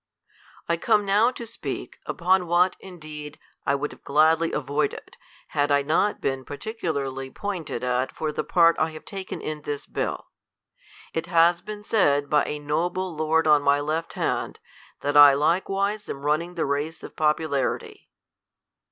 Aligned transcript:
I 0.67 0.77
come 0.77 1.05
now 1.05 1.29
to 1.29 1.45
speak, 1.45 1.99
upon 2.07 2.47
what, 2.47 2.75
indeed, 2.79 3.37
I 3.67 3.75
would 3.75 3.91
have 3.91 4.03
gladly 4.03 4.51
avoided, 4.51 5.15
had 5.49 5.71
I 5.71 5.83
not 5.83 6.19
been 6.19 6.43
particularly 6.43 7.29
point 7.29 7.69
ed 7.69 7.83
at 7.83 8.11
for 8.11 8.31
the 8.31 8.43
part 8.43 8.79
I 8.79 8.89
have 8.93 9.05
taken 9.05 9.41
in 9.41 9.61
this 9.61 9.85
bill. 9.85 10.29
It 11.13 11.27
has 11.27 11.61
been 11.61 11.83
said 11.83 12.31
by 12.31 12.45
a 12.45 12.57
noble 12.57 13.13
lord 13.15 13.45
on 13.45 13.61
my 13.61 13.79
left 13.79 14.13
hand, 14.13 14.59
that 15.01 15.15
I 15.15 15.35
like 15.35 15.69
wise 15.69 16.09
am 16.09 16.25
running 16.25 16.55
the 16.55 16.65
race 16.65 17.03
of 17.03 17.15
popularity. 17.15 18.09